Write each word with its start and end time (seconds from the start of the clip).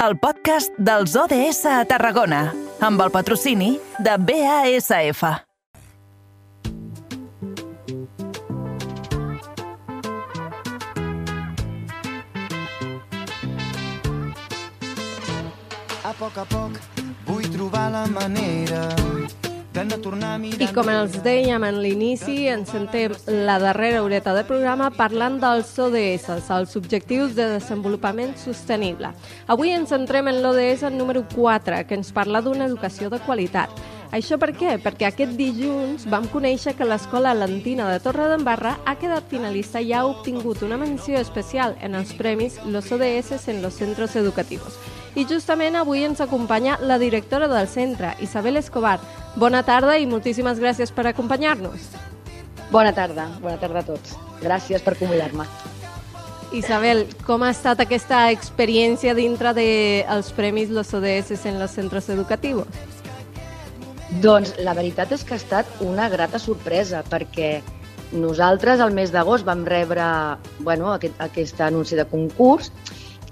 el 0.00 0.16
podcast 0.16 0.72
dels 0.80 1.12
ODS 1.12 1.66
a 1.68 1.82
Tarragona, 1.84 2.54
amb 2.80 3.02
el 3.04 3.10
patrocini 3.12 3.74
de 4.00 4.14
BASF. 4.16 5.24
A 16.00 16.16
poc 16.16 16.40
a 16.40 16.48
poc 16.48 16.80
vull 17.28 17.52
trobar 17.52 17.90
la 17.92 18.06
manera 18.08 18.99
I 20.60 20.66
com 20.76 20.90
els 20.92 21.14
dèiem 21.24 21.64
en 21.64 21.78
l'inici, 21.80 22.34
ens 22.52 22.68
sentem 22.74 23.14
la 23.46 23.56
darrera 23.62 24.02
horeta 24.04 24.34
de 24.36 24.42
programa 24.44 24.90
parlant 24.92 25.38
dels 25.40 25.70
ODS, 25.80 26.28
els 26.52 26.76
Objectius 26.76 27.32
de 27.38 27.46
Desenvolupament 27.54 28.34
Sostenible. 28.36 29.14
Avui 29.48 29.72
ens 29.72 29.88
centrem 29.94 30.28
en 30.28 30.42
l'ODS 30.44 30.84
número 30.92 31.24
4, 31.32 31.80
que 31.88 31.96
ens 31.96 32.12
parla 32.12 32.44
d'una 32.44 32.68
educació 32.68 33.08
de 33.08 33.22
qualitat. 33.24 33.72
Això 34.12 34.36
per 34.42 34.52
què? 34.58 34.76
Perquè 34.84 35.06
aquest 35.08 35.36
dilluns 35.38 36.04
vam 36.10 36.28
conèixer 36.28 36.74
que 36.76 36.84
l'Escola 36.84 37.32
Lentina 37.32 37.88
de 37.88 38.00
Torredembarra 38.04 38.76
ha 38.84 38.98
quedat 39.00 39.32
finalista 39.32 39.80
i 39.80 39.94
ha 39.94 40.04
obtingut 40.04 40.64
una 40.66 40.76
menció 40.76 41.16
especial 41.16 41.78
en 41.80 41.94
els 41.94 42.12
premis 42.18 42.58
Los 42.66 42.90
ODS 42.92 43.46
en 43.48 43.62
los 43.62 43.80
centros 43.80 44.16
educativos. 44.16 44.76
I 45.18 45.24
justament 45.26 45.74
avui 45.74 46.04
ens 46.06 46.20
acompanya 46.22 46.76
la 46.86 46.96
directora 46.98 47.48
del 47.50 47.66
centre, 47.66 48.12
Isabel 48.22 48.56
Escobar. 48.60 49.00
Bona 49.34 49.64
tarda 49.66 49.96
i 49.98 50.06
moltíssimes 50.06 50.60
gràcies 50.62 50.92
per 50.94 51.08
acompanyar-nos. 51.10 51.88
Bona 52.70 52.92
tarda, 52.94 53.26
bona 53.42 53.58
tarda 53.58 53.82
a 53.82 53.88
tots. 53.88 54.14
Gràcies 54.40 54.84
per 54.86 54.94
convidar-me. 55.00 55.48
Isabel, 56.54 57.04
com 57.26 57.42
ha 57.42 57.50
estat 57.50 57.82
aquesta 57.82 58.28
experiència 58.30 59.14
dintre 59.18 59.52
dels 59.54 60.30
Premis 60.34 60.70
Los 60.70 60.94
ODS 60.94 61.44
en 61.46 61.58
los 61.58 61.74
centres 61.74 62.08
educatius? 62.08 62.70
Doncs 64.22 64.56
la 64.62 64.74
veritat 64.74 65.10
és 65.14 65.26
que 65.26 65.34
ha 65.34 65.42
estat 65.42 65.82
una 65.86 66.08
grata 66.10 66.38
sorpresa, 66.42 67.02
perquè 67.06 67.60
nosaltres 68.12 68.80
al 68.82 68.94
mes 68.94 69.10
d'agost 69.10 69.46
vam 69.46 69.66
rebre 69.66 70.06
bueno, 70.58 70.92
aquest, 70.94 71.18
aquest 71.22 71.60
anunci 71.66 71.98
de 71.98 72.06
concurs 72.10 72.70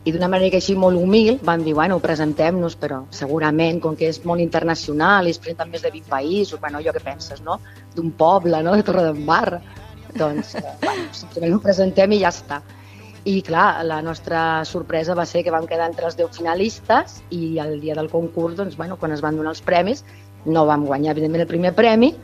i 0.08 0.12
d'una 0.14 0.28
manera 0.32 0.56
així 0.56 0.72
molt 0.78 0.96
humil 0.96 1.36
vam 1.44 1.60
dir, 1.66 1.74
bueno, 1.76 1.98
presentem-nos, 2.00 2.78
però 2.80 3.02
segurament, 3.12 3.80
com 3.84 3.96
que 3.98 4.08
és 4.08 4.22
molt 4.24 4.40
internacional 4.40 5.28
i 5.28 5.34
es 5.34 5.40
presenten 5.42 5.68
més 5.74 5.84
de 5.84 5.90
20 5.92 6.08
països, 6.08 6.60
bueno, 6.62 6.78
allò 6.80 6.94
que 6.96 7.02
penses, 7.04 7.42
no? 7.44 7.58
D'un 7.96 8.14
poble, 8.16 8.62
no?, 8.64 8.76
de 8.78 8.86
Torredembarra. 8.86 9.60
Doncs, 10.16 10.54
eh, 10.56 10.74
bueno, 10.80 11.10
simplement 11.12 11.58
ho 11.58 11.62
presentem 11.66 12.14
i 12.16 12.22
ja 12.22 12.32
està. 12.32 12.62
I 13.28 13.42
clar, 13.44 13.82
la 13.84 13.98
nostra 14.00 14.64
sorpresa 14.64 15.16
va 15.18 15.26
ser 15.28 15.42
que 15.44 15.52
vam 15.52 15.66
quedar 15.68 15.90
entre 15.90 16.08
els 16.08 16.16
10 16.16 16.38
finalistes 16.38 17.18
i 17.34 17.58
el 17.60 17.76
dia 17.82 17.96
del 17.98 18.08
concurs, 18.08 18.56
doncs, 18.56 18.78
bueno, 18.80 18.96
quan 18.96 19.12
es 19.12 19.20
van 19.20 19.36
donar 19.36 19.52
els 19.52 19.60
premis, 19.66 20.06
no 20.46 20.64
vam 20.70 20.86
guanyar, 20.88 21.12
evidentment, 21.12 21.44
el 21.44 21.50
primer 21.50 21.74
premi, 21.76 22.14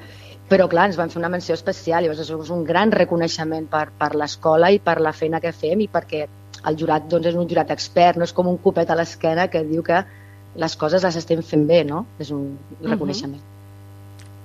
però 0.49 0.71
clar, 0.73 0.89
ens 0.89 0.97
van 0.97 1.13
fer 1.13 1.21
una 1.21 1.33
menció 1.33 1.53
especial 1.59 2.05
i 2.05 2.09
llavors 2.09 2.25
és 2.25 2.55
un 2.55 2.65
gran 2.65 2.95
reconeixement 2.97 3.69
per, 3.69 3.91
per 3.99 4.15
l'escola 4.17 4.73
i 4.73 4.81
per 4.81 4.97
la 5.05 5.13
feina 5.13 5.43
que 5.45 5.53
fem 5.53 5.85
i 5.85 5.91
perquè 5.93 6.25
el 6.69 6.77
jurat 6.81 7.09
doncs, 7.11 7.27
és 7.31 7.39
un 7.39 7.49
jurat 7.49 7.71
expert, 7.71 8.19
no 8.19 8.25
és 8.25 8.33
com 8.33 8.49
un 8.51 8.59
copet 8.59 8.91
a 8.91 8.99
l'esquena 8.99 9.49
que 9.53 9.65
diu 9.65 9.83
que 9.83 10.05
les 10.57 10.77
coses 10.79 11.03
les 11.03 11.17
estem 11.19 11.43
fent 11.43 11.67
bé, 11.67 11.83
no? 11.85 12.05
És 12.19 12.31
un 12.31 12.57
reconeixement. 12.83 13.41
Uh 13.41 13.43
-huh. 13.43 13.55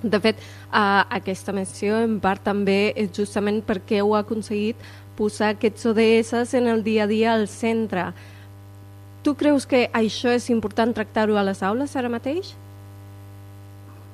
De 0.02 0.20
fet, 0.20 0.38
uh, 0.72 1.04
aquesta 1.12 1.52
menció 1.52 1.98
en 2.00 2.20
part 2.20 2.42
també 2.44 2.94
és 2.96 3.10
justament 3.12 3.60
perquè 3.68 4.00
heu 4.00 4.16
aconseguit 4.16 4.76
posar 5.18 5.50
aquests 5.50 5.86
ODS 5.86 6.54
en 6.56 6.68
el 6.68 6.84
dia 6.84 7.04
a 7.04 7.08
dia 7.08 7.34
al 7.34 7.48
centre. 7.48 8.14
Tu 9.24 9.36
creus 9.36 9.66
que 9.68 9.90
això 9.92 10.32
és 10.32 10.50
important 10.50 10.94
tractar-ho 10.96 11.36
a 11.38 11.44
les 11.44 11.62
aules 11.64 11.96
ara 11.96 12.08
mateix? 12.08 12.54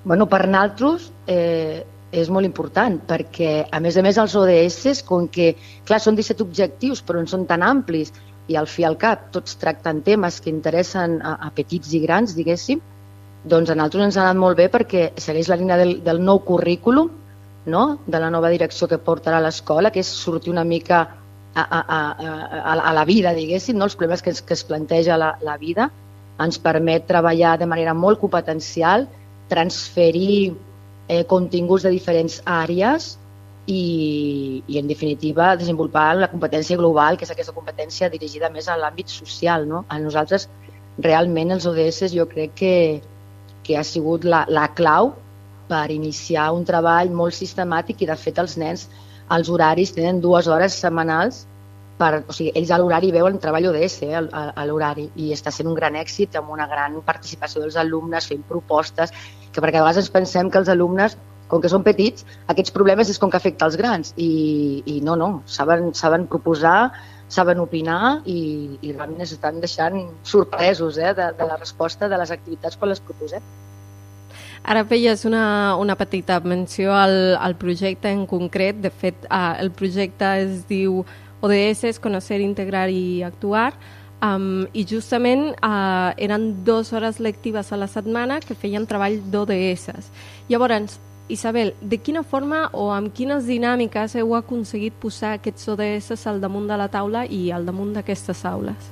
Bueno, 0.04 0.26
per 0.26 0.48
nosaltres 0.48 1.12
eh, 1.28 1.86
és 2.22 2.30
molt 2.32 2.48
important 2.48 2.98
perquè, 3.10 3.66
a 3.72 3.82
més 3.84 3.98
a 3.98 4.04
més, 4.06 4.18
els 4.22 4.36
ODS, 4.40 5.04
com 5.08 5.28
que, 5.32 5.54
clar, 5.88 6.00
són 6.04 6.18
17 6.18 6.44
objectius, 6.46 7.02
però 7.06 7.22
en 7.22 7.28
són 7.32 7.46
tan 7.50 7.66
amplis 7.66 8.14
i 8.48 8.58
al 8.60 8.68
fi 8.70 8.86
al 8.86 8.98
cap 9.02 9.30
tots 9.34 9.58
tracten 9.62 10.04
temes 10.06 10.40
que 10.42 10.52
interessen 10.54 11.20
a, 11.22 11.36
a 11.48 11.52
petits 11.56 11.94
i 11.98 12.02
grans, 12.04 12.36
diguéssim, 12.38 12.82
doncs 13.46 13.70
a 13.70 13.78
nosaltres 13.78 14.08
ens 14.08 14.18
ha 14.18 14.26
anat 14.26 14.42
molt 14.42 14.58
bé 14.58 14.70
perquè 14.74 15.10
segueix 15.22 15.50
la 15.50 15.58
línia 15.60 15.78
del, 15.82 16.00
del 16.06 16.22
nou 16.22 16.42
currículum, 16.46 17.12
no? 17.66 17.84
de 18.06 18.22
la 18.22 18.32
nova 18.34 18.50
direcció 18.54 18.88
que 18.88 19.02
portarà 19.02 19.42
l'escola, 19.42 19.92
que 19.92 20.02
és 20.02 20.10
sortir 20.10 20.54
una 20.54 20.66
mica 20.66 21.02
a, 21.56 21.64
a, 21.64 21.80
a, 21.82 22.00
a, 22.62 22.74
a 22.74 22.94
la 22.94 23.06
vida, 23.06 23.34
diguéssim, 23.34 23.78
no? 23.78 23.90
els 23.90 23.98
problemes 23.98 24.22
que, 24.22 24.34
es, 24.34 24.42
que 24.42 24.54
es 24.54 24.64
planteja 24.68 25.18
la, 25.18 25.36
la 25.42 25.58
vida, 25.58 25.90
ens 26.42 26.60
permet 26.60 27.06
treballar 27.08 27.56
de 27.62 27.68
manera 27.70 27.94
molt 27.96 28.20
competencial, 28.20 29.08
transferir 29.50 30.56
eh, 31.08 31.24
continguts 31.30 31.86
de 31.86 31.94
diferents 31.94 32.42
àrees 32.46 33.16
i, 33.66 34.64
i, 34.68 34.78
en 34.78 34.88
definitiva, 34.88 35.56
desenvolupar 35.58 36.08
la 36.20 36.30
competència 36.32 36.78
global, 36.78 37.18
que 37.18 37.26
és 37.26 37.34
aquesta 37.34 37.56
competència 37.56 38.10
dirigida 38.14 38.52
més 38.54 38.70
a 38.70 38.78
l'àmbit 38.78 39.12
social. 39.14 39.66
No? 39.70 39.84
A 39.90 40.00
nosaltres, 40.02 40.48
realment, 41.02 41.54
els 41.56 41.66
ODS 41.70 42.14
jo 42.14 42.28
crec 42.30 42.54
que, 42.62 42.76
que 43.66 43.78
ha 43.78 43.84
sigut 43.84 44.26
la, 44.26 44.46
la 44.50 44.70
clau 44.78 45.14
per 45.70 45.90
iniciar 45.90 46.52
un 46.54 46.66
treball 46.66 47.10
molt 47.10 47.34
sistemàtic 47.34 48.06
i, 48.06 48.10
de 48.12 48.18
fet, 48.22 48.38
els 48.42 48.58
nens, 48.62 48.88
els 49.34 49.50
horaris 49.50 49.96
tenen 49.96 50.22
dues 50.22 50.48
hores 50.48 50.78
setmanals 50.78 51.46
per, 51.98 52.26
o 52.28 52.34
sigui, 52.36 52.52
ells 52.60 52.72
a 52.76 52.78
l'horari 52.80 53.12
veuen 53.16 53.40
treball 53.42 53.70
ODS 53.72 54.02
eh, 54.04 54.12
a, 54.20 54.44
a 54.52 54.66
l'horari 54.68 55.08
i 55.16 55.32
està 55.36 55.52
sent 55.54 55.70
un 55.72 55.78
gran 55.78 55.96
èxit 55.96 56.36
amb 56.36 56.52
una 56.52 56.68
gran 56.68 56.98
participació 57.08 57.64
dels 57.64 57.78
alumnes 57.80 58.28
fent 58.28 58.44
propostes, 58.50 59.14
que 59.56 59.64
perquè 59.64 59.80
a 59.80 59.86
vegades 59.86 60.04
ens 60.04 60.12
pensem 60.12 60.52
que 60.52 60.60
els 60.60 60.70
alumnes 60.72 61.16
com 61.48 61.62
que 61.62 61.70
són 61.72 61.84
petits, 61.86 62.26
aquests 62.52 62.74
problemes 62.76 63.10
és 63.12 63.20
com 63.22 63.32
que 63.32 63.38
afecta 63.38 63.68
els 63.70 63.78
grans 63.80 64.14
i, 64.18 64.82
i 64.90 65.00
no, 65.06 65.16
no, 65.20 65.30
saben, 65.46 65.92
saben 65.98 66.26
proposar, 66.32 66.92
saben 67.32 67.62
opinar 67.62 68.22
i, 68.26 68.40
i 68.82 68.94
realment 68.94 69.22
es 69.26 69.36
estan 69.36 69.62
deixant 69.62 70.02
sorpresos 70.26 70.98
eh, 70.98 71.14
de, 71.18 71.30
de 71.38 71.48
la 71.48 71.58
resposta 71.62 72.10
de 72.10 72.18
les 72.22 72.34
activitats 72.34 72.78
quan 72.82 72.92
les 72.92 73.02
proposem. 73.02 73.46
Ara 74.66 74.82
feies 74.90 75.22
una, 75.30 75.78
una 75.78 75.94
petita 75.98 76.40
menció 76.42 76.94
al, 76.98 77.36
al 77.38 77.54
projecte 77.62 78.10
en 78.10 78.26
concret. 78.26 78.82
De 78.82 78.90
fet, 78.90 79.28
eh, 79.30 79.54
el 79.62 79.70
projecte 79.72 80.32
es 80.42 80.64
diu 80.70 81.04
ODS 81.46 82.02
Conocer, 82.02 82.42
Integrar 82.42 82.88
i 82.90 83.22
Actuar, 83.26 83.76
um, 84.24 84.66
i 84.74 84.86
justament 84.88 85.56
uh, 85.60 86.14
eren 86.18 86.64
dues 86.66 86.92
hores 86.94 87.20
lectives 87.20 87.72
a 87.72 87.80
la 87.80 87.88
setmana 87.88 88.40
que 88.44 88.56
feien 88.56 88.86
treball 88.88 89.20
d'ODS. 89.32 90.10
Llavors, 90.50 91.00
Isabel, 91.28 91.74
de 91.82 91.98
quina 91.98 92.22
forma 92.22 92.68
o 92.74 92.92
amb 92.94 93.10
quines 93.16 93.48
dinàmiques 93.50 94.14
heu 94.20 94.36
aconseguit 94.38 94.94
posar 95.02 95.36
aquests 95.40 95.72
ODS 95.74 96.28
al 96.30 96.42
damunt 96.42 96.68
de 96.70 96.78
la 96.78 96.90
taula 96.94 97.26
i 97.26 97.50
al 97.52 97.66
damunt 97.66 97.96
d'aquestes 97.96 98.46
aules? 98.46 98.92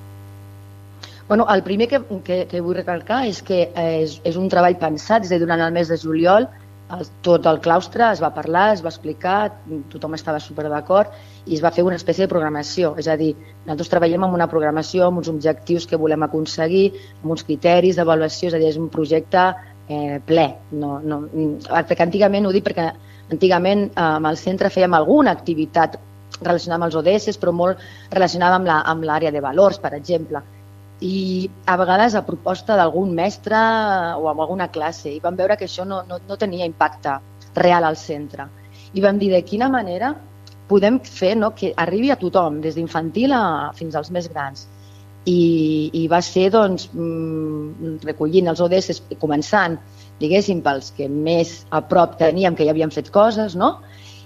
Bueno, 1.27 1.45
el 1.53 1.61
primer 1.63 1.87
que, 1.87 2.01
que, 2.25 2.39
que 2.49 2.61
vull 2.61 2.75
recalcar 2.75 3.23
és 3.29 3.39
que 3.45 3.67
és, 3.79 4.17
és 4.25 4.35
un 4.35 4.49
treball 4.49 4.75
pensat, 4.81 5.23
és 5.23 5.31
a 5.31 5.37
dir, 5.37 5.45
durant 5.45 5.61
el 5.61 5.71
mes 5.75 5.87
de 5.87 5.97
juliol 5.97 6.49
el, 6.91 7.05
tot 7.25 7.45
el 7.49 7.59
claustre 7.63 8.05
es 8.11 8.21
va 8.21 8.31
parlar, 8.35 8.65
es 8.75 8.83
va 8.83 8.91
explicar, 8.91 9.37
tothom 9.91 10.15
estava 10.17 10.41
super 10.43 10.67
d'acord 10.69 11.13
i 11.45 11.55
es 11.57 11.63
va 11.63 11.71
fer 11.75 11.85
una 11.87 11.97
espècie 11.99 12.25
de 12.25 12.31
programació. 12.31 12.93
És 12.99 13.07
a 13.07 13.17
dir, 13.19 13.33
nosaltres 13.63 13.91
treballem 13.93 14.27
amb 14.27 14.37
una 14.37 14.49
programació, 14.51 15.07
amb 15.07 15.23
uns 15.23 15.31
objectius 15.31 15.87
que 15.89 15.99
volem 15.99 16.25
aconseguir, 16.27 16.85
amb 17.21 17.35
uns 17.35 17.45
criteris 17.47 17.99
d'avaluació, 17.99 18.51
és 18.51 18.57
a 18.57 18.61
dir, 18.61 18.71
és 18.73 18.79
un 18.81 18.89
projecte 18.93 19.49
eh, 19.87 20.19
ple. 20.25 20.47
No, 20.71 20.97
no, 21.03 21.21
perquè 21.73 22.07
antigament, 22.07 22.47
ho 22.47 22.55
dic 22.55 22.67
perquè 22.69 22.89
antigament 23.31 23.87
eh, 23.89 24.09
amb 24.09 24.31
el 24.31 24.41
centre 24.41 24.73
fèiem 24.73 24.97
alguna 24.97 25.33
activitat 25.33 25.99
relacionada 26.41 26.81
amb 26.81 26.89
els 26.89 26.99
ODS, 26.99 27.39
però 27.39 27.53
molt 27.55 27.79
relacionada 28.11 28.59
amb 28.81 29.07
l'àrea 29.07 29.31
de 29.31 29.41
valors, 29.43 29.79
per 29.79 29.93
exemple 29.95 30.43
i 31.01 31.49
a 31.65 31.77
vegades 31.79 32.15
a 32.15 32.25
proposta 32.25 32.77
d'algun 32.79 33.13
mestre 33.15 33.57
o 34.19 34.27
amb 34.29 34.43
alguna 34.43 34.69
classe 34.71 35.09
i 35.11 35.21
vam 35.23 35.35
veure 35.35 35.57
que 35.57 35.65
això 35.65 35.85
no, 35.85 36.03
no, 36.07 36.19
no 36.27 36.37
tenia 36.37 36.67
impacte 36.69 37.17
real 37.55 37.83
al 37.83 37.97
centre 37.97 38.47
i 38.93 39.01
vam 39.01 39.17
dir 39.17 39.31
de 39.33 39.41
quina 39.45 39.69
manera 39.73 40.13
podem 40.67 40.99
fer 41.03 41.33
no, 41.37 41.51
que 41.55 41.73
arribi 41.77 42.11
a 42.11 42.19
tothom, 42.19 42.61
des 42.63 42.77
d'infantil 42.77 43.35
fins 43.77 43.97
als 43.99 44.11
més 44.15 44.29
grans. 44.31 44.67
I, 45.23 45.89
i 45.95 46.07
va 46.11 46.19
ser 46.25 46.49
doncs, 46.51 46.89
mm, 46.91 47.99
recollint 48.03 48.49
els 48.51 48.61
ODS, 48.63 49.03
començant, 49.21 49.77
diguéssim, 50.19 50.61
pels 50.65 50.91
que 50.97 51.07
més 51.07 51.61
a 51.71 51.79
prop 51.87 52.17
teníem, 52.19 52.55
que 52.55 52.67
ja 52.67 52.73
havien 52.75 52.91
fet 52.91 53.11
coses, 53.13 53.55
no? 53.55 53.77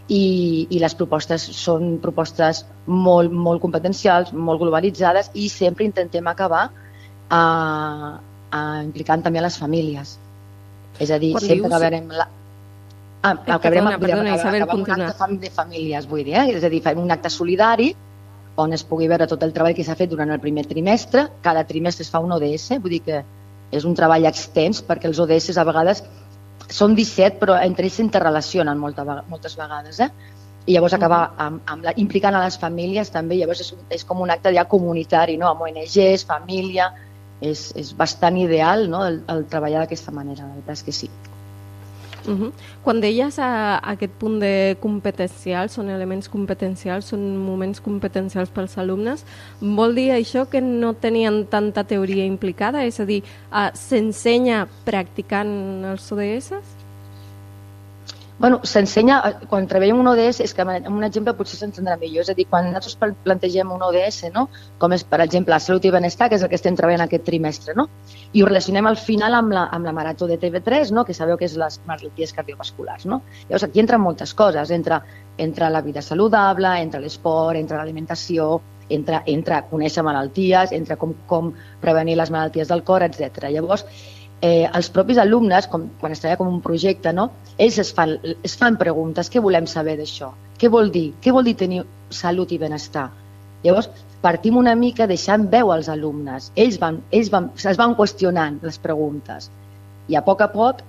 I, 0.07 0.67
i 0.71 0.79
les 0.79 0.95
propostes 0.95 1.43
són 1.57 1.97
propostes 2.03 2.63
molt, 2.87 3.31
molt 3.31 3.61
competencials, 3.63 4.31
molt 4.31 4.61
globalitzades 4.61 5.31
i 5.35 5.49
sempre 5.51 5.85
intentem 5.87 6.27
acabar 6.31 6.69
a, 7.29 7.41
a 8.51 8.61
implicant 8.85 9.25
també 9.25 9.41
a 9.43 9.47
les 9.47 9.59
famílies. 9.59 10.17
És 10.99 11.11
a 11.11 11.19
dir, 11.21 11.33
Quan 11.35 11.43
sempre 11.43 11.67
dius... 11.67 11.71
acabarem... 11.73 12.11
La... 12.15 12.27
Ah, 13.17 13.33
acabarem 13.33 13.89
perdona, 13.89 13.99
perdona, 13.99 14.35
Isabel, 14.37 14.63
acabar 14.63 14.77
un 14.79 15.07
acte 15.09 15.39
de 15.41 15.49
famílies, 15.51 16.07
vull 16.07 16.23
dir, 16.23 16.37
eh? 16.37 16.45
és 16.55 16.63
a 16.63 16.69
dir, 16.71 16.81
fem 16.85 17.01
un 17.01 17.11
acte 17.11 17.31
solidari 17.33 17.91
on 18.57 18.73
es 18.73 18.83
pugui 18.87 19.07
veure 19.09 19.27
tot 19.29 19.43
el 19.45 19.51
treball 19.53 19.75
que 19.77 19.83
s'ha 19.85 19.95
fet 19.97 20.09
durant 20.09 20.31
el 20.33 20.39
primer 20.41 20.63
trimestre. 20.65 21.27
Cada 21.45 21.63
trimestre 21.69 22.05
es 22.05 22.09
fa 22.09 22.21
un 22.23 22.31
ODS, 22.33 22.79
vull 22.81 22.95
dir 22.95 23.03
que 23.05 23.19
és 23.69 23.85
un 23.85 23.93
treball 23.97 24.25
extens 24.25 24.79
perquè 24.85 25.09
els 25.09 25.19
ODS 25.19 25.59
a 25.59 25.65
vegades 25.67 26.01
són 26.73 26.95
17 26.97 27.39
però 27.41 27.57
entre 27.63 27.87
ells 27.87 27.99
s'interrelacionen 27.99 28.79
molta, 28.79 29.05
moltes 29.29 29.55
vegades. 29.59 29.99
Eh? 30.03 30.09
I 30.67 30.75
llavors 30.75 30.97
acabar 30.97 31.21
amb, 31.39 31.61
amb 31.71 31.87
la, 31.87 31.93
implicant 31.95 32.35
a 32.35 32.43
les 32.43 32.57
famílies 32.59 33.11
també, 33.13 33.37
llavors 33.39 33.63
és, 33.63 33.73
és 33.99 34.03
com 34.07 34.21
un 34.23 34.33
acte 34.33 34.51
ja 34.55 34.67
comunitari, 34.67 35.37
no? 35.39 35.47
amb 35.51 35.63
ONGs, 35.69 36.25
família, 36.27 36.91
és, 37.39 37.71
és 37.77 37.93
bastant 37.95 38.37
ideal 38.41 38.87
no? 38.91 39.05
el, 39.07 39.21
el 39.31 39.45
treballar 39.51 39.85
d'aquesta 39.85 40.11
manera, 40.11 40.43
la 40.43 40.57
veritat 40.57 40.79
és 40.79 40.85
que 40.87 40.95
sí. 40.95 41.09
Uh 42.25 42.39
-huh. 42.39 42.51
Quan 42.83 42.99
deies 43.01 43.39
a, 43.39 43.77
a 43.77 43.91
aquest 43.91 44.13
punt 44.19 44.39
de 44.39 44.77
competencials, 44.79 45.73
són 45.73 45.89
elements 45.89 46.29
competencials, 46.29 47.05
són 47.05 47.37
moments 47.37 47.79
competencials 47.79 48.49
pels 48.49 48.77
alumnes, 48.77 49.25
vol 49.61 49.95
dir 49.95 50.11
això 50.11 50.47
que 50.49 50.61
no 50.61 50.93
tenien 50.93 51.45
tanta 51.45 51.83
teoria 51.83 52.25
implicada? 52.25 52.83
És 52.85 52.99
a 52.99 53.05
dir, 53.05 53.23
uh, 53.51 53.69
s'ensenya 53.73 54.67
practicant 54.85 55.85
els 55.85 56.11
ODS? 56.11 56.86
Bueno, 58.39 58.59
s'ensenya, 58.63 59.17
eh, 59.25 59.47
quan 59.49 59.65
treballem 59.65 59.97
un 59.97 60.07
ODS, 60.11 60.41
és 60.45 60.53
que 60.53 60.61
amb 60.61 60.91
un 60.93 61.03
exemple 61.03 61.33
potser 61.33 61.57
s'entendrà 61.57 61.95
millor, 61.97 62.21
és 62.21 62.29
a 62.29 62.35
dir, 62.37 62.45
quan 62.49 62.67
nosaltres 62.69 63.15
plantegem 63.23 63.71
un 63.73 63.81
ODS, 63.81 64.27
no? 64.33 64.47
com 64.77 64.93
és, 64.93 65.03
per 65.03 65.21
exemple, 65.23 65.55
la 65.55 65.59
salut 65.59 65.85
i 65.85 65.91
benestar, 65.91 66.29
que 66.29 66.37
és 66.37 66.43
el 66.45 66.51
que 66.51 66.59
estem 66.59 66.75
treballant 66.77 67.07
aquest 67.07 67.25
trimestre, 67.25 67.73
no? 67.73 67.87
i 68.33 68.43
ho 68.43 68.45
relacionem 68.45 68.85
al 68.85 68.97
final 69.01 69.33
amb 69.33 69.55
la, 69.57 69.63
amb 69.73 69.89
la 69.89 69.93
marató 69.93 70.27
de 70.29 70.37
TV3, 70.37 70.91
no? 70.93 71.03
que 71.05 71.15
sabeu 71.17 71.37
que 71.37 71.49
és 71.49 71.57
les 71.57 71.79
malalties 71.87 72.33
cardiovasculars. 72.37 73.07
No? 73.09 73.23
Llavors, 73.47 73.65
aquí 73.65 73.81
entren 73.81 74.01
moltes 74.05 74.35
coses, 74.37 74.69
entra, 74.69 75.01
entra 75.37 75.71
la 75.73 75.81
vida 75.81 76.05
saludable, 76.05 76.75
entra 76.81 77.01
l'esport, 77.01 77.57
entra 77.57 77.81
l'alimentació, 77.81 78.61
entra, 78.89 79.23
entra 79.25 79.63
conèixer 79.71 80.05
malalties, 80.05 80.77
entra 80.77 80.95
com, 81.01 81.17
com 81.25 81.49
prevenir 81.81 82.19
les 82.21 82.29
malalties 82.29 82.69
del 82.69 82.85
cor, 82.85 83.01
etc. 83.07 83.49
Llavors, 83.49 83.87
eh, 84.41 84.67
els 84.67 84.89
propis 84.93 85.17
alumnes, 85.21 85.67
com, 85.71 85.87
quan 85.99 86.13
es 86.13 86.21
treballa 86.21 86.39
com 86.41 86.49
un 86.51 86.61
projecte, 86.61 87.13
no? 87.13 87.29
ells 87.57 87.79
es 87.81 87.93
fan, 87.93 88.17
es 88.43 88.57
fan 88.57 88.77
preguntes, 88.77 89.31
què 89.33 89.41
volem 89.43 89.67
saber 89.69 89.97
d'això? 89.99 90.33
Què 90.57 90.69
vol 90.73 90.91
dir? 90.93 91.11
Què 91.21 91.33
vol 91.33 91.47
dir 91.47 91.55
tenir 91.57 91.83
salut 92.13 92.51
i 92.53 92.59
benestar? 92.61 93.07
Llavors, 93.63 93.89
partim 94.21 94.57
una 94.57 94.75
mica 94.75 95.07
deixant 95.09 95.47
veu 95.49 95.71
als 95.73 95.89
alumnes. 95.89 96.51
Ells, 96.55 96.77
van, 96.81 97.01
ells 97.11 97.31
van, 97.33 97.49
es 97.57 97.79
van 97.79 97.95
qüestionant 97.97 98.61
les 98.65 98.77
preguntes 98.81 99.49
i 100.07 100.15
a 100.15 100.23
poc 100.23 100.41
a 100.41 100.47
poc 100.53 100.83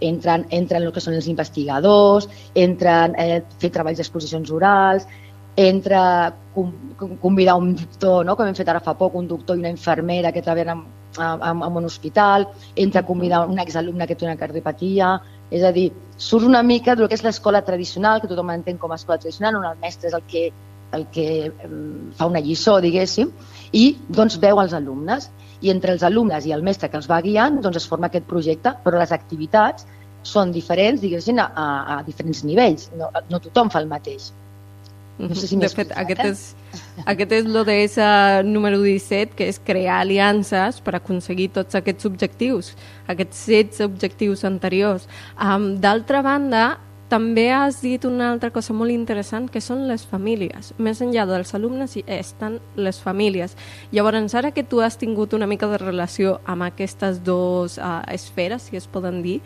entren, 0.00 0.46
entren 0.50 0.82
el 0.82 0.92
que 0.92 1.02
són 1.02 1.16
els 1.18 1.28
investigadors, 1.30 2.28
entren 2.58 3.14
eh, 3.20 3.42
fer 3.60 3.70
treballs 3.74 4.00
d'exposicions 4.00 4.50
orals, 4.54 5.06
entra 5.56 6.34
convidar 7.22 7.56
un 7.60 7.74
doctor, 7.78 8.24
no? 8.26 8.34
com 8.36 8.48
hem 8.48 8.56
fet 8.58 8.68
ara 8.70 8.82
fa 8.82 8.96
poc, 8.98 9.14
un 9.14 9.28
doctor 9.30 9.56
i 9.56 9.62
una 9.62 9.72
infermera 9.72 10.32
que 10.34 10.42
treballen 10.42 10.72
amb, 10.74 10.88
en, 11.18 11.62
en 11.62 11.76
un 11.76 11.84
hospital, 11.84 12.48
entra 12.74 13.02
a 13.02 13.06
convidar 13.06 13.46
un 13.48 13.58
exalumne 13.58 14.06
que 14.06 14.16
té 14.16 14.26
una 14.26 14.36
cardiopatia, 14.36 15.14
és 15.54 15.62
a 15.62 15.72
dir, 15.72 15.90
surt 16.16 16.46
una 16.46 16.62
mica 16.62 16.94
del 16.96 17.08
que 17.08 17.18
és 17.18 17.24
l'escola 17.24 17.62
tradicional, 17.64 18.20
que 18.20 18.30
tothom 18.30 18.52
entén 18.54 18.78
com 18.78 18.92
a 18.92 18.98
escola 19.00 19.18
tradicional, 19.18 19.60
on 19.60 19.66
el 19.70 19.80
mestre 19.82 20.10
és 20.10 20.16
el 20.16 20.24
que, 20.30 20.44
el 20.94 21.06
que 21.14 21.26
fa 22.18 22.28
una 22.30 22.42
lliçó, 22.42 22.78
diguéssim, 22.82 23.32
i 23.72 23.84
doncs 24.08 24.38
veu 24.42 24.60
els 24.62 24.74
alumnes. 24.76 25.30
I 25.64 25.70
entre 25.72 25.94
els 25.94 26.02
alumnes 26.04 26.44
i 26.44 26.52
el 26.52 26.64
mestre 26.66 26.90
que 26.92 26.98
els 27.00 27.08
va 27.08 27.22
guiant 27.24 27.60
doncs 27.64 27.78
es 27.80 27.86
forma 27.88 28.10
aquest 28.10 28.26
projecte, 28.28 28.74
però 28.84 28.98
les 29.00 29.14
activitats 29.16 29.86
són 30.24 30.52
diferents, 30.52 31.00
diguéssim, 31.00 31.38
a, 31.40 31.50
a, 31.54 31.98
a 31.98 32.02
diferents 32.04 32.42
nivells. 32.44 32.90
No, 32.98 33.10
no 33.30 33.40
tothom 33.44 33.70
fa 33.72 33.80
el 33.80 33.88
mateix. 33.88 34.32
No 35.18 35.34
sé 35.34 35.46
si 35.46 35.56
de 35.56 35.68
fet, 35.70 35.92
aquest 35.94 36.22
és, 36.26 36.40
aquest 37.06 37.34
és 37.36 37.46
l'ODS 37.46 37.98
número 38.48 38.80
17, 38.82 39.36
que 39.38 39.46
és 39.46 39.60
crear 39.62 40.00
aliances 40.02 40.80
per 40.82 40.96
aconseguir 40.98 41.52
tots 41.54 41.78
aquests 41.78 42.08
objectius, 42.08 42.72
aquests 43.06 43.44
16 43.46 43.84
objectius 43.86 44.42
anteriors. 44.48 45.06
Um, 45.38 45.76
D'altra 45.78 46.24
banda, 46.26 46.64
també 47.14 47.50
has 47.54 47.78
dit 47.84 48.02
una 48.08 48.32
altra 48.32 48.50
cosa 48.50 48.74
molt 48.74 48.90
interessant, 48.90 49.46
que 49.46 49.62
són 49.62 49.84
les 49.86 50.02
famílies. 50.08 50.72
Més 50.82 51.02
enllà 51.04 51.28
dels 51.30 51.54
alumnes 51.54 51.94
estan 52.10 52.58
les 52.74 52.98
famílies. 52.98 53.54
Llavors, 53.94 54.34
ara 54.34 54.50
que 54.50 54.64
tu 54.66 54.82
has 54.82 54.98
tingut 54.98 55.36
una 55.36 55.46
mica 55.46 55.68
de 55.70 55.78
relació 55.78 56.40
amb 56.44 56.66
aquestes 56.66 57.22
dues 57.22 57.78
uh, 57.78 58.00
esferes, 58.10 58.66
si 58.66 58.80
es 58.80 58.90
poden 58.90 59.22
dir, 59.22 59.38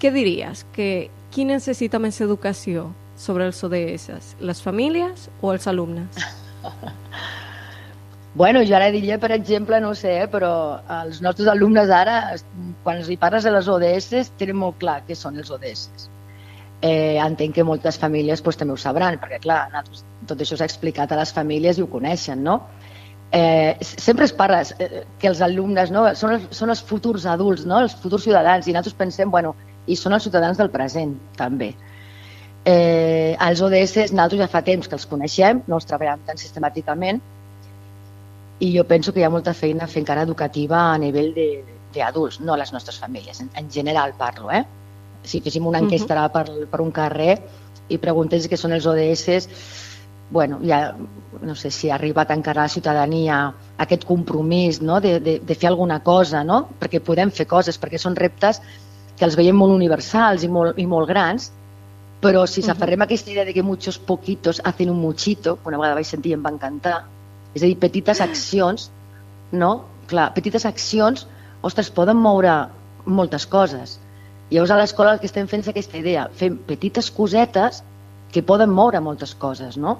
què 0.00 0.12
diries? 0.12 0.66
Que 0.76 1.08
qui 1.30 1.46
necessita 1.46 2.00
més 2.02 2.20
educació? 2.20 2.90
Sobre 3.20 3.46
els 3.50 3.60
ODS? 3.66 4.34
Les 4.40 4.64
famílies 4.64 5.28
o 5.40 5.52
els 5.52 5.68
alumnes? 5.70 6.24
Bueno, 8.32 8.60
jo 8.62 8.76
ara 8.76 8.92
diria, 8.94 9.16
per 9.18 9.32
exemple, 9.34 9.80
no 9.82 9.90
sé, 9.98 10.12
però 10.30 10.78
els 11.00 11.18
nostres 11.24 11.48
alumnes 11.50 11.90
ara, 11.90 12.36
quan 12.84 13.00
els 13.00 13.08
hi 13.10 13.16
parles 13.18 13.42
de 13.42 13.50
les 13.50 13.66
ODS, 13.66 14.30
tenen 14.38 14.60
molt 14.60 14.78
clar 14.78 15.00
què 15.08 15.16
són 15.18 15.40
els 15.42 15.50
ODS. 15.50 16.06
Eh, 16.80 17.18
entenc 17.18 17.56
que 17.58 17.64
moltes 17.66 17.98
famílies 17.98 18.40
pues, 18.40 18.56
també 18.56 18.76
ho 18.76 18.78
sabran, 18.78 19.18
perquè 19.20 19.40
clar, 19.42 19.82
tot 20.30 20.38
això 20.38 20.56
s'ha 20.56 20.68
explicat 20.70 21.10
a 21.10 21.18
les 21.18 21.34
famílies 21.34 21.80
i 21.80 21.82
ho 21.82 21.90
coneixen, 21.90 22.46
no? 22.46 22.60
Eh, 23.32 23.76
sempre 23.82 24.24
es 24.24 24.32
parla 24.32 24.62
eh, 24.78 25.04
que 25.18 25.28
els 25.30 25.42
alumnes 25.42 25.90
no, 25.90 26.06
són, 26.18 26.38
els, 26.38 26.46
són 26.56 26.70
els 26.70 26.80
futurs 26.86 27.26
adults, 27.30 27.66
no? 27.66 27.82
els 27.82 27.98
futurs 27.98 28.24
ciutadans, 28.26 28.66
i 28.66 28.74
nosaltres 28.74 28.96
pensem, 28.98 29.30
bueno, 29.30 29.56
i 29.86 29.98
són 29.98 30.14
els 30.14 30.26
ciutadans 30.26 30.58
del 30.58 30.70
present, 30.70 31.18
també. 31.38 31.74
Eh, 32.68 33.36
els 33.40 33.60
ODS 33.64 34.10
nosaltres 34.12 34.42
ja 34.42 34.48
fa 34.52 34.60
temps 34.62 34.88
que 34.88 34.96
els 34.98 35.06
coneixem, 35.08 35.62
no 35.66 35.78
els 35.80 35.88
treballem 35.88 36.20
tan 36.26 36.40
sistemàticament 36.40 37.20
i 38.60 38.68
jo 38.76 38.84
penso 38.84 39.12
que 39.12 39.22
hi 39.22 39.24
ha 39.24 39.32
molta 39.32 39.54
feina 39.56 39.86
a 39.86 39.88
fer 39.88 40.02
encara 40.02 40.26
educativa 40.28 40.82
a 40.90 40.98
nivell 41.00 41.32
d'adults, 41.94 42.42
no 42.44 42.52
a 42.52 42.58
les 42.60 42.72
nostres 42.74 43.00
famílies, 43.00 43.40
en, 43.40 43.48
en 43.56 43.70
general 43.72 44.12
parlo. 44.18 44.50
Eh? 44.52 44.64
Si 45.24 45.40
féssim 45.40 45.66
una 45.66 45.80
enquesta 45.80 46.14
uh 46.14 46.26
-huh. 46.26 46.32
per, 46.32 46.68
per 46.68 46.80
un 46.80 46.92
carrer 46.92 47.40
i 47.88 47.98
preguntés 47.98 48.48
què 48.48 48.56
són 48.56 48.72
els 48.72 48.86
ODS, 48.86 49.40
bueno, 50.30 50.60
ja 50.62 50.94
no 51.42 51.54
sé 51.54 51.70
si 51.70 51.90
ha 51.90 51.94
arribat 51.94 52.30
encara 52.30 52.60
a 52.60 52.64
la 52.64 52.68
ciutadania 52.68 53.52
aquest 53.78 54.04
compromís 54.04 54.80
no? 54.80 55.00
de, 55.00 55.18
de, 55.20 55.40
de 55.40 55.54
fer 55.54 55.68
alguna 55.68 56.00
cosa, 56.00 56.44
no? 56.44 56.68
perquè 56.80 57.00
podem 57.00 57.30
fer 57.30 57.46
coses, 57.46 57.80
perquè 57.80 57.98
són 57.98 58.16
reptes 58.16 58.60
que 59.16 59.24
els 59.24 59.36
veiem 59.36 59.56
molt 59.56 59.72
universals 59.72 60.44
i 60.44 60.48
molt, 60.48 60.78
i 60.78 60.86
molt 60.86 61.08
grans, 61.08 61.52
però 62.20 62.46
si 62.46 62.62
s'aferrem 62.62 62.98
uh 62.98 63.00
-huh. 63.00 63.02
a 63.02 63.08
aquesta 63.08 63.30
idea 63.30 63.44
de 63.44 63.54
que 63.54 63.62
muchos 63.62 63.98
poquitos 63.98 64.60
hacen 64.64 64.90
un 64.90 65.00
muchito, 65.00 65.58
una 65.64 65.78
vegada 65.78 65.94
vaig 65.94 66.06
sentir 66.06 66.30
i 66.30 66.34
em 66.34 66.42
va 66.44 66.50
encantar, 66.50 67.04
és 67.54 67.62
a 67.62 67.66
dir, 67.66 67.78
petites 67.78 68.20
accions, 68.20 68.90
no? 69.52 69.84
Clar, 70.06 70.34
petites 70.34 70.64
accions, 70.66 71.26
ostres, 71.62 71.90
poden 71.90 72.16
moure 72.16 72.68
moltes 73.04 73.46
coses. 73.46 73.98
Llavors 74.50 74.70
a 74.70 74.76
l'escola 74.76 75.12
el 75.12 75.20
que 75.20 75.26
estem 75.26 75.46
fent 75.46 75.62
és 75.62 75.68
aquesta 75.68 75.98
idea, 75.98 76.28
fem 76.34 76.58
petites 76.66 77.10
cosetes 77.10 77.82
que 78.32 78.42
poden 78.42 78.70
moure 78.70 79.00
moltes 79.00 79.34
coses, 79.34 79.76
no? 79.76 79.98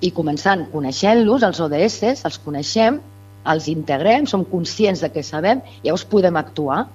I 0.00 0.10
començant 0.10 0.70
coneixent-los, 0.70 1.42
els 1.42 1.60
ODS, 1.60 2.24
els 2.24 2.38
coneixem, 2.38 3.00
els 3.46 3.68
integrem, 3.68 4.26
som 4.26 4.44
conscients 4.44 5.00
de 5.00 5.10
què 5.12 5.22
sabem, 5.22 5.62
llavors 5.82 6.04
podem 6.04 6.36
actuar 6.36 6.86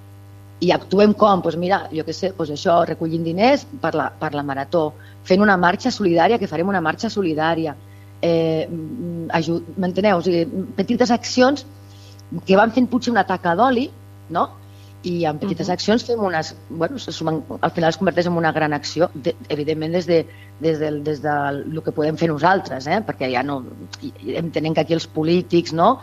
i 0.60 0.72
actuem 0.76 1.14
com? 1.14 1.42
Pues 1.42 1.56
mira, 1.58 1.86
jo 1.94 2.04
què 2.08 2.14
sé, 2.16 2.34
pues 2.36 2.52
això, 2.52 2.82
recollint 2.88 3.24
diners 3.24 3.66
per 3.82 3.94
la, 3.96 4.10
per 4.20 4.34
la 4.36 4.44
marató, 4.44 4.90
fent 5.28 5.42
una 5.44 5.58
marxa 5.58 5.92
solidària, 5.92 6.40
que 6.40 6.50
farem 6.52 6.68
una 6.68 6.82
marxa 6.84 7.10
solidària, 7.10 7.76
eh, 8.22 8.68
m'enteneu? 8.70 10.20
O 10.20 10.26
sigui, 10.26 10.46
petites 10.76 11.12
accions 11.16 11.66
que 12.46 12.58
van 12.60 12.74
fent 12.76 12.90
potser 12.92 13.14
una 13.16 13.26
taca 13.28 13.56
d'oli, 13.56 13.88
no? 14.36 14.50
i 15.04 15.24
amb 15.26 15.40
petites 15.40 15.68
uh 15.68 15.70
-huh. 15.70 15.74
accions 15.74 16.04
fem 16.04 16.20
unes... 16.20 16.56
Bueno, 16.70 16.98
al 17.62 17.72
final 17.72 17.90
es 17.90 17.98
converteix 17.98 18.26
en 18.26 18.34
una 18.34 18.52
gran 18.52 18.74
acció, 18.74 19.10
de, 19.14 19.36
evidentment 19.48 19.94
des 19.94 20.06
de, 20.06 20.26
des, 20.60 20.80
del, 20.80 21.04
des 21.04 21.22
de 21.22 21.30
el 21.30 21.82
que 21.84 21.92
podem 21.92 22.18
fer 22.18 22.28
nosaltres, 22.28 22.86
eh? 22.88 23.02
perquè 23.08 23.32
ja 23.32 23.44
no... 23.44 23.64
Entenem 24.26 24.74
que 24.74 24.82
aquí 24.82 24.94
els 24.94 25.08
polítics 25.08 25.72
no? 25.72 26.00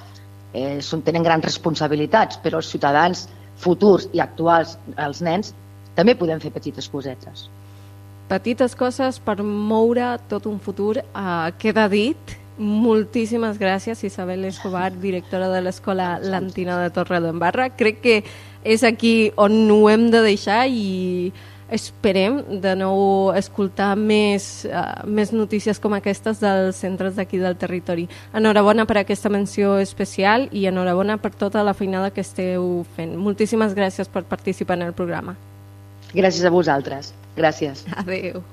eh, 0.54 0.80
són, 0.80 1.02
tenen 1.02 1.22
grans 1.22 1.44
responsabilitats, 1.44 2.38
però 2.42 2.56
els 2.56 2.70
ciutadans 2.70 3.28
futurs 3.60 4.08
i 4.12 4.20
actuals 4.20 4.76
els 5.00 5.22
nens, 5.24 5.52
també 5.96 6.14
podem 6.14 6.40
fer 6.42 6.52
petites 6.52 6.88
cosetes. 6.92 7.46
Petites 8.28 8.74
coses 8.74 9.20
per 9.22 9.38
moure 9.42 10.16
tot 10.30 10.48
un 10.50 10.58
futur. 10.60 10.98
Uh, 11.14 11.52
queda 11.62 11.86
dit. 11.88 12.36
Moltíssimes 12.56 13.58
gràcies, 13.60 14.00
Isabel 14.08 14.46
Escobar, 14.48 14.88
directora 14.96 15.50
de 15.52 15.60
l'Escola 15.60 16.16
Lantina 16.24 16.78
de 16.80 16.88
Torredembarra. 16.90 17.68
Crec 17.76 18.00
que 18.00 18.16
és 18.64 18.82
aquí 18.82 19.30
on 19.36 19.58
ho 19.70 19.82
hem 19.92 20.08
de 20.10 20.22
deixar 20.24 20.64
i 20.66 21.32
esperem 21.70 22.40
de 22.62 22.74
nou 22.78 23.32
escoltar 23.36 23.94
més, 23.98 24.66
uh, 24.68 25.02
més 25.06 25.32
notícies 25.34 25.80
com 25.82 25.96
aquestes 25.96 26.40
dels 26.42 26.78
centres 26.78 27.16
d'aquí 27.18 27.40
del 27.42 27.58
territori. 27.58 28.06
Enhorabona 28.34 28.86
per 28.86 29.00
aquesta 29.02 29.32
menció 29.32 29.76
especial 29.82 30.48
i 30.52 30.66
enhorabona 30.70 31.18
per 31.18 31.34
tota 31.34 31.64
la 31.66 31.74
feinada 31.74 32.10
que 32.10 32.24
esteu 32.24 32.84
fent. 32.96 33.16
Moltíssimes 33.18 33.74
gràcies 33.74 34.08
per 34.08 34.24
participar 34.24 34.78
en 34.80 34.88
el 34.90 34.96
programa. 34.96 35.36
Gràcies 36.14 36.46
a 36.46 36.52
vosaltres. 36.54 37.14
Gràcies. 37.36 37.84
Adéu. 37.96 38.44